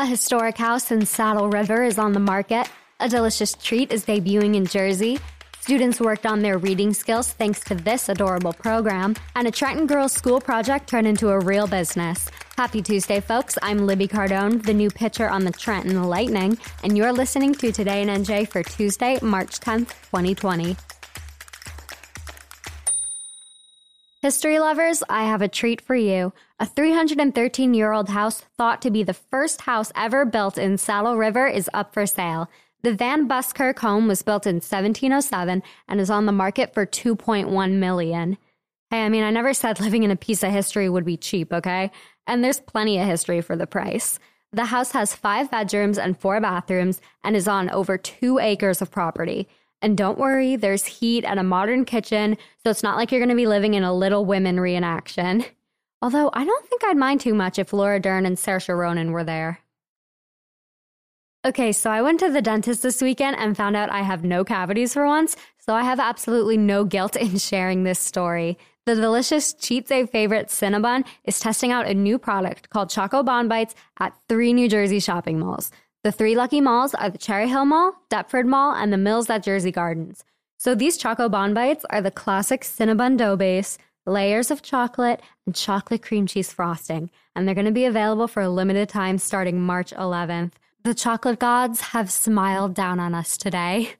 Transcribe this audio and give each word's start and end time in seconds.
A 0.00 0.06
historic 0.06 0.56
house 0.56 0.90
in 0.90 1.04
Saddle 1.04 1.50
River 1.50 1.82
is 1.82 1.98
on 1.98 2.14
the 2.14 2.20
market. 2.20 2.70
A 3.00 3.06
delicious 3.06 3.52
treat 3.52 3.92
is 3.92 4.06
debuting 4.06 4.56
in 4.56 4.64
Jersey. 4.64 5.18
Students 5.60 6.00
worked 6.00 6.24
on 6.24 6.40
their 6.40 6.56
reading 6.56 6.94
skills 6.94 7.32
thanks 7.32 7.60
to 7.64 7.74
this 7.74 8.08
adorable 8.08 8.54
program, 8.54 9.14
and 9.36 9.46
a 9.46 9.50
Trenton 9.50 9.86
Girls 9.86 10.14
School 10.14 10.40
project 10.40 10.88
turned 10.88 11.06
into 11.06 11.28
a 11.28 11.38
real 11.38 11.66
business. 11.66 12.30
Happy 12.56 12.80
Tuesday, 12.80 13.20
folks. 13.20 13.58
I'm 13.60 13.84
Libby 13.86 14.08
Cardone, 14.08 14.64
the 14.64 14.72
new 14.72 14.88
pitcher 14.88 15.28
on 15.28 15.44
the 15.44 15.52
Trenton 15.52 16.02
Lightning, 16.04 16.56
and 16.82 16.96
you're 16.96 17.12
listening 17.12 17.54
to 17.56 17.70
Today 17.70 18.00
in 18.00 18.08
NJ 18.08 18.48
for 18.48 18.62
Tuesday, 18.62 19.18
March 19.20 19.60
10th, 19.60 19.90
2020. 20.12 20.78
History 24.30 24.60
lovers, 24.60 25.02
I 25.08 25.24
have 25.24 25.42
a 25.42 25.48
treat 25.48 25.80
for 25.80 25.96
you. 25.96 26.32
A 26.60 26.64
313 26.64 27.74
year 27.74 27.90
old 27.90 28.10
house 28.10 28.42
thought 28.56 28.80
to 28.82 28.88
be 28.88 29.02
the 29.02 29.12
first 29.12 29.62
house 29.62 29.90
ever 29.96 30.24
built 30.24 30.56
in 30.56 30.78
Saddle 30.78 31.16
River 31.16 31.48
is 31.48 31.68
up 31.74 31.92
for 31.92 32.06
sale. 32.06 32.48
The 32.84 32.94
Van 32.94 33.26
Buskirk 33.26 33.80
home 33.80 34.06
was 34.06 34.22
built 34.22 34.46
in 34.46 34.58
1707 34.58 35.64
and 35.88 36.00
is 36.00 36.10
on 36.10 36.26
the 36.26 36.32
market 36.32 36.72
for 36.72 36.86
2.1 36.86 37.72
million. 37.72 38.38
Hey, 38.90 39.04
I 39.04 39.08
mean, 39.08 39.24
I 39.24 39.32
never 39.32 39.52
said 39.52 39.80
living 39.80 40.04
in 40.04 40.12
a 40.12 40.16
piece 40.16 40.44
of 40.44 40.52
history 40.52 40.88
would 40.88 41.04
be 41.04 41.16
cheap, 41.16 41.52
okay? 41.52 41.90
And 42.28 42.44
there's 42.44 42.60
plenty 42.60 43.00
of 43.00 43.08
history 43.08 43.40
for 43.40 43.56
the 43.56 43.66
price. 43.66 44.20
The 44.52 44.66
house 44.66 44.92
has 44.92 45.12
five 45.12 45.50
bedrooms 45.50 45.98
and 45.98 46.16
four 46.16 46.40
bathrooms 46.40 47.00
and 47.24 47.34
is 47.34 47.48
on 47.48 47.68
over 47.70 47.98
two 47.98 48.38
acres 48.38 48.80
of 48.80 48.92
property. 48.92 49.48
And 49.82 49.96
don't 49.96 50.18
worry, 50.18 50.56
there's 50.56 50.84
heat 50.84 51.24
and 51.24 51.40
a 51.40 51.44
modern 51.44 51.84
kitchen, 51.84 52.36
so 52.62 52.70
it's 52.70 52.82
not 52.82 52.96
like 52.96 53.10
you're 53.10 53.20
going 53.20 53.30
to 53.30 53.34
be 53.34 53.46
living 53.46 53.74
in 53.74 53.82
a 53.82 53.94
Little 53.94 54.24
Women 54.24 54.56
reenaction. 54.56 55.46
Although 56.02 56.30
I 56.32 56.44
don't 56.44 56.66
think 56.66 56.84
I'd 56.84 56.96
mind 56.96 57.20
too 57.20 57.34
much 57.34 57.58
if 57.58 57.72
Laura 57.72 58.00
Dern 58.00 58.26
and 58.26 58.36
Saoirse 58.36 58.76
Ronan 58.76 59.12
were 59.12 59.24
there. 59.24 59.60
Okay, 61.42 61.72
so 61.72 61.90
I 61.90 62.02
went 62.02 62.20
to 62.20 62.30
the 62.30 62.42
dentist 62.42 62.82
this 62.82 63.00
weekend 63.00 63.36
and 63.38 63.56
found 63.56 63.74
out 63.74 63.90
I 63.90 64.02
have 64.02 64.24
no 64.24 64.44
cavities 64.44 64.92
for 64.92 65.06
once, 65.06 65.36
so 65.58 65.74
I 65.74 65.84
have 65.84 65.98
absolutely 65.98 66.58
no 66.58 66.84
guilt 66.84 67.16
in 67.16 67.38
sharing 67.38 67.84
this 67.84 67.98
story. 67.98 68.58
The 68.84 68.94
delicious 68.94 69.54
Cheat 69.54 69.88
Day 69.88 70.04
favorite 70.04 70.48
Cinnabon 70.48 71.06
is 71.24 71.40
testing 71.40 71.72
out 71.72 71.86
a 71.86 71.94
new 71.94 72.18
product 72.18 72.68
called 72.68 72.90
Choco 72.90 73.22
Bon 73.22 73.48
Bites 73.48 73.74
at 73.98 74.14
three 74.28 74.52
New 74.52 74.68
Jersey 74.68 75.00
shopping 75.00 75.38
malls. 75.38 75.70
The 76.02 76.12
three 76.12 76.34
lucky 76.34 76.62
malls 76.62 76.94
are 76.94 77.10
the 77.10 77.18
Cherry 77.18 77.46
Hill 77.46 77.66
Mall, 77.66 77.92
Deptford 78.08 78.46
Mall, 78.46 78.72
and 78.72 78.90
the 78.90 78.96
Mills 78.96 79.28
at 79.28 79.42
Jersey 79.42 79.70
Gardens. 79.70 80.24
So 80.56 80.74
these 80.74 80.96
Choco 80.96 81.28
Bon 81.28 81.52
Bites 81.52 81.84
are 81.90 82.00
the 82.00 82.10
classic 82.10 82.62
Cinnabon 82.62 83.18
dough 83.18 83.36
base, 83.36 83.76
layers 84.06 84.50
of 84.50 84.62
chocolate, 84.62 85.20
and 85.44 85.54
chocolate 85.54 86.02
cream 86.02 86.26
cheese 86.26 86.50
frosting, 86.50 87.10
and 87.36 87.46
they're 87.46 87.54
going 87.54 87.66
to 87.66 87.70
be 87.70 87.84
available 87.84 88.28
for 88.28 88.40
a 88.40 88.48
limited 88.48 88.88
time 88.88 89.18
starting 89.18 89.60
March 89.60 89.92
11th. 89.92 90.52
The 90.84 90.94
chocolate 90.94 91.38
gods 91.38 91.80
have 91.80 92.10
smiled 92.10 92.72
down 92.74 92.98
on 92.98 93.14
us 93.14 93.36
today. 93.36 93.90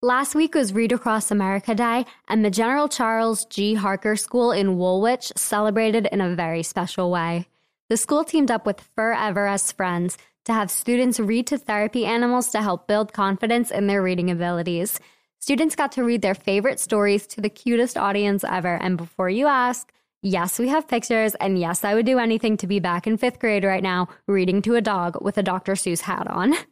Last 0.00 0.34
week 0.34 0.54
was 0.54 0.72
Read 0.72 0.92
Across 0.92 1.30
America 1.30 1.74
Day, 1.74 2.06
and 2.26 2.42
the 2.42 2.50
General 2.50 2.88
Charles 2.88 3.44
G. 3.44 3.74
Harker 3.74 4.16
School 4.16 4.50
in 4.50 4.78
Woolwich 4.78 5.30
celebrated 5.36 6.08
in 6.10 6.22
a 6.22 6.34
very 6.34 6.62
special 6.62 7.10
way. 7.10 7.48
The 7.90 7.98
school 7.98 8.24
teamed 8.24 8.50
up 8.50 8.64
with 8.64 8.80
Forever 8.94 9.46
as 9.46 9.70
Friends 9.70 10.16
to 10.46 10.54
have 10.54 10.70
students 10.70 11.20
read 11.20 11.46
to 11.48 11.58
therapy 11.58 12.06
animals 12.06 12.48
to 12.50 12.62
help 12.62 12.86
build 12.86 13.12
confidence 13.12 13.70
in 13.70 13.86
their 13.86 14.02
reading 14.02 14.30
abilities. 14.30 14.98
Students 15.38 15.76
got 15.76 15.92
to 15.92 16.04
read 16.04 16.22
their 16.22 16.34
favorite 16.34 16.80
stories 16.80 17.26
to 17.26 17.42
the 17.42 17.50
cutest 17.50 17.98
audience 17.98 18.42
ever. 18.42 18.74
And 18.74 18.96
before 18.96 19.28
you 19.28 19.46
ask, 19.46 19.92
yes, 20.22 20.58
we 20.58 20.68
have 20.68 20.88
pictures. 20.88 21.34
And 21.34 21.58
yes, 21.58 21.84
I 21.84 21.94
would 21.94 22.06
do 22.06 22.18
anything 22.18 22.56
to 22.58 22.66
be 22.66 22.80
back 22.80 23.06
in 23.06 23.18
fifth 23.18 23.38
grade 23.38 23.64
right 23.64 23.82
now, 23.82 24.08
reading 24.26 24.62
to 24.62 24.76
a 24.76 24.80
dog 24.80 25.22
with 25.22 25.36
a 25.36 25.42
Dr. 25.42 25.74
Seuss 25.74 26.00
hat 26.00 26.26
on. 26.28 26.54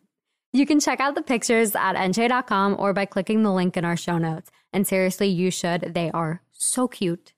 You 0.54 0.66
can 0.66 0.80
check 0.80 1.00
out 1.00 1.14
the 1.14 1.22
pictures 1.22 1.74
at 1.74 1.94
nj.com 1.96 2.76
or 2.78 2.92
by 2.92 3.06
clicking 3.06 3.42
the 3.42 3.50
link 3.50 3.74
in 3.78 3.86
our 3.86 3.96
show 3.96 4.18
notes. 4.18 4.50
And 4.70 4.86
seriously, 4.86 5.28
you 5.28 5.50
should. 5.50 5.94
They 5.94 6.10
are 6.10 6.42
so 6.52 6.88
cute. 6.88 7.32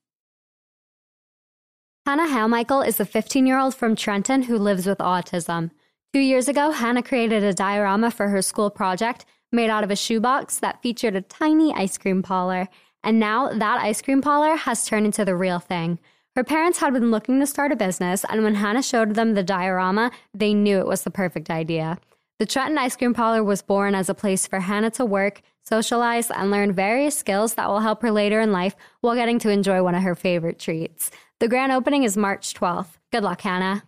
Hannah 2.07 2.27
Halmichael 2.27 2.87
is 2.87 3.01
a 3.01 3.07
15 3.07 3.47
year 3.47 3.59
old 3.59 3.75
from 3.75 3.97
Trenton 3.97 4.43
who 4.43 4.59
lives 4.59 4.87
with 4.87 4.99
autism. 4.99 5.71
Two 6.13 6.21
years 6.21 6.49
ago, 6.49 6.71
Hannah 6.71 7.03
created 7.03 7.43
a 7.43 7.55
diorama 7.55 8.11
for 8.11 8.29
her 8.29 8.43
school 8.43 8.69
project 8.69 9.25
made 9.51 9.71
out 9.71 9.85
of 9.85 9.91
a 9.91 9.97
shoebox 9.97 10.59
that 10.59 10.83
featured 10.83 11.17
a 11.17 11.23
tiny 11.23 11.73
ice 11.73 11.97
cream 11.97 12.23
parlor. 12.23 12.69
And 13.03 13.19
now 13.19 13.49
that 13.49 13.81
ice 13.81 14.03
cream 14.03 14.21
parlor 14.21 14.55
has 14.55 14.85
turned 14.85 15.07
into 15.07 15.25
the 15.25 15.35
real 15.35 15.59
thing. 15.59 15.99
Her 16.37 16.45
parents 16.45 16.81
had 16.81 16.93
been 16.93 17.11
looking 17.11 17.41
to 17.41 17.47
start 17.47 17.73
a 17.73 17.77
business, 17.77 18.23
and 18.29 18.45
when 18.45 18.57
Hannah 18.57 18.83
showed 18.83 19.15
them 19.15 19.33
the 19.33 19.43
diorama, 19.43 20.11
they 20.35 20.53
knew 20.53 20.81
it 20.81 20.87
was 20.87 21.05
the 21.05 21.11
perfect 21.11 21.49
idea. 21.49 21.99
The 22.41 22.47
Trenton 22.47 22.79
Ice 22.79 22.97
Cream 22.97 23.15
Parlor 23.15 23.45
was 23.45 23.63
born 23.63 23.95
as 23.95 24.09
a 24.09 24.15
place 24.15 24.45
for 24.45 24.59
Hannah 24.59 24.91
to 24.93 25.05
work, 25.05 25.41
socialize, 25.63 26.33
and 26.33 26.51
learn 26.51 26.73
various 26.73 27.17
skills 27.17 27.55
that 27.55 27.69
will 27.69 27.79
help 27.79 28.03
her 28.03 28.11
later 28.11 28.41
in 28.41 28.51
life 28.51 28.75
while 29.03 29.15
getting 29.15 29.39
to 29.39 29.51
enjoy 29.51 29.85
one 29.85 29.95
of 29.95 30.03
her 30.03 30.17
favorite 30.17 30.59
treats. 30.59 31.13
The 31.39 31.47
grand 31.47 31.71
opening 31.71 32.03
is 32.03 32.17
March 32.17 32.53
12th. 32.55 32.99
Good 33.13 33.23
luck, 33.23 33.41
Hannah. 33.41 33.85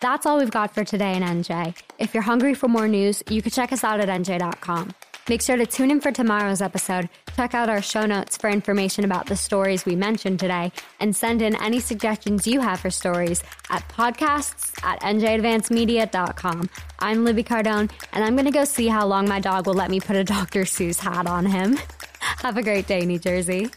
That's 0.00 0.26
all 0.26 0.38
we've 0.38 0.50
got 0.50 0.74
for 0.74 0.84
today 0.84 1.16
in 1.16 1.22
NJ. 1.22 1.74
If 1.98 2.12
you're 2.12 2.22
hungry 2.22 2.52
for 2.52 2.68
more 2.68 2.86
news, 2.86 3.22
you 3.30 3.40
can 3.40 3.50
check 3.50 3.72
us 3.72 3.82
out 3.82 3.98
at 3.98 4.08
NJ.com. 4.08 4.92
Make 5.28 5.42
sure 5.42 5.58
to 5.58 5.66
tune 5.66 5.90
in 5.90 6.00
for 6.00 6.10
tomorrow's 6.10 6.62
episode, 6.62 7.10
check 7.36 7.52
out 7.52 7.68
our 7.68 7.82
show 7.82 8.06
notes 8.06 8.38
for 8.38 8.48
information 8.48 9.04
about 9.04 9.26
the 9.26 9.36
stories 9.36 9.84
we 9.84 9.94
mentioned 9.94 10.40
today, 10.40 10.72
and 11.00 11.14
send 11.14 11.42
in 11.42 11.54
any 11.56 11.80
suggestions 11.80 12.46
you 12.46 12.60
have 12.60 12.80
for 12.80 12.90
stories 12.90 13.42
at 13.68 13.86
podcasts 13.88 14.72
at 14.82 15.00
njadvancemedia.com. 15.02 16.70
I'm 17.00 17.26
Libby 17.26 17.44
Cardone, 17.44 17.90
and 18.12 18.24
I'm 18.24 18.36
going 18.36 18.46
to 18.46 18.50
go 18.50 18.64
see 18.64 18.88
how 18.88 19.06
long 19.06 19.28
my 19.28 19.38
dog 19.38 19.66
will 19.66 19.74
let 19.74 19.90
me 19.90 20.00
put 20.00 20.16
a 20.16 20.24
Dr. 20.24 20.62
Seuss 20.62 20.98
hat 20.98 21.26
on 21.26 21.44
him. 21.44 21.78
have 22.20 22.56
a 22.56 22.62
great 22.62 22.86
day, 22.86 23.04
New 23.04 23.18
Jersey. 23.18 23.68